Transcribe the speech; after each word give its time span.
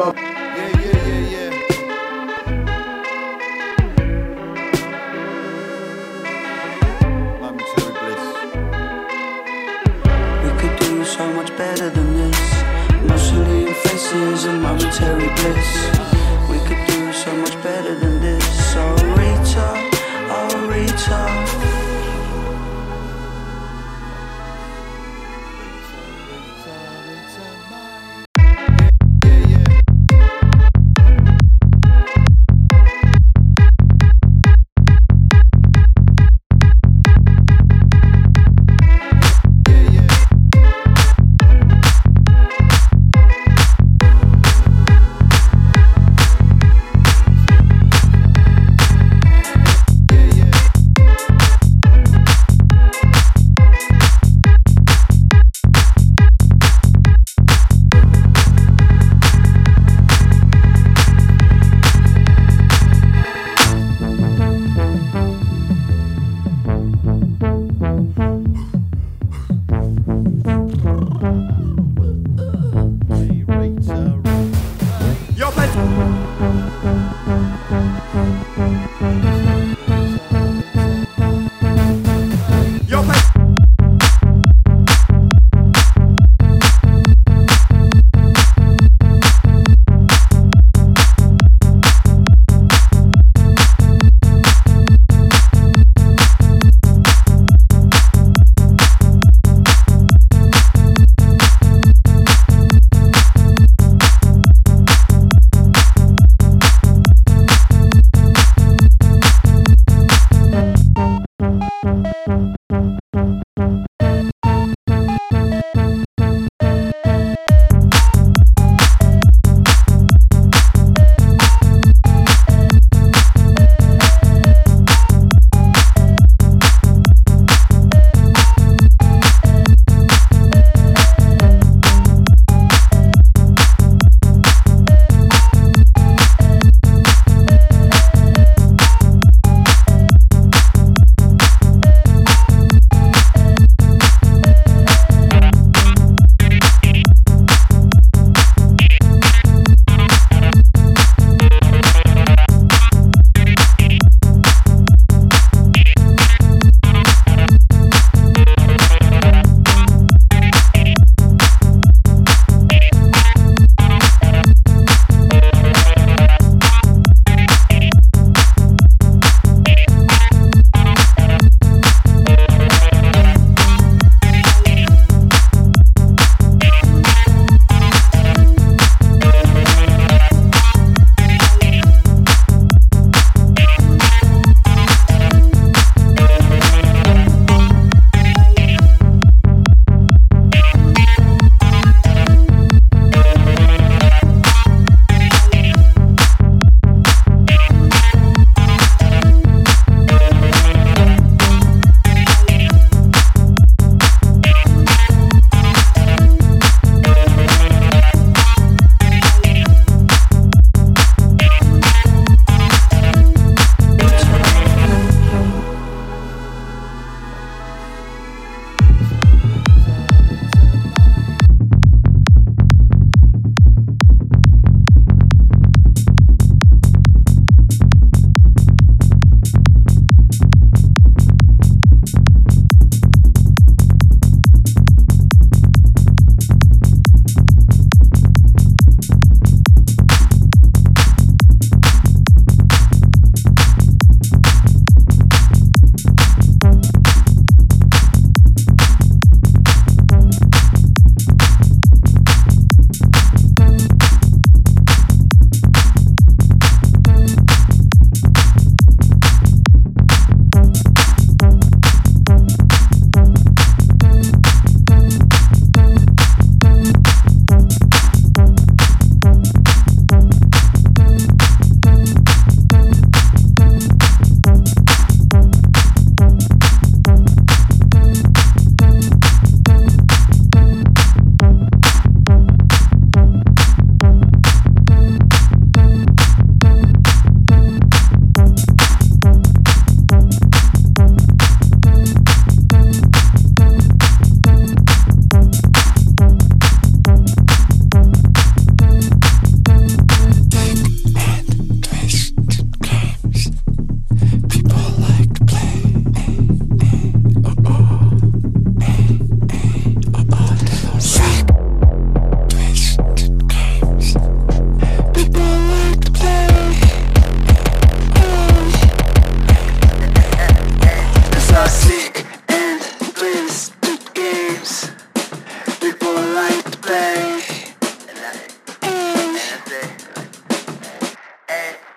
about. 0.00 0.16
Yeah, 0.16 0.70
yeah, 0.84 1.06
yeah, 1.08 1.22
yeah. 1.34 1.50
Momentary 7.40 7.92
bliss. 7.98 8.24
We 10.44 10.50
could 10.60 10.74
do 10.78 11.04
so 11.04 11.24
much 11.32 11.50
better 11.56 11.90
than 11.90 12.08
this. 12.14 12.40
Mostly 13.08 13.64
your 13.64 13.74
faces 13.74 14.44
and 14.44 14.62
momentary 14.62 15.28
bliss. 15.34 16.17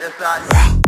Yes, 0.00 0.18
not. 0.18 0.79